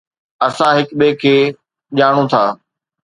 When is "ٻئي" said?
0.99-1.11